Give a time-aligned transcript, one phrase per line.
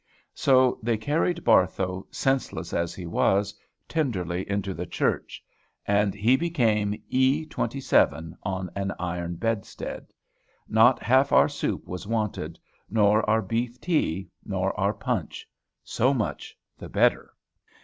[0.33, 3.53] So they carried Barthow, senseless as he was,
[3.87, 5.43] tenderly into the church;
[5.85, 10.07] and he became E, 27, on an iron bedstead.
[10.67, 12.57] Not half our soup was wanted,
[12.89, 15.47] nor our beef tea, nor our punch.
[15.83, 17.35] So much the better.